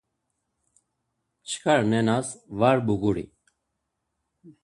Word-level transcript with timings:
Çkar 1.49 1.81
nenas 1.91 2.29
var 2.59 2.77
buguri. 2.87 3.25